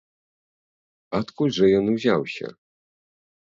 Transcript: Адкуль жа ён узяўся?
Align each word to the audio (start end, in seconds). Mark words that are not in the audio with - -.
Адкуль 1.19 1.53
жа 1.59 1.65
ён 1.83 1.95
узяўся? 1.95 2.47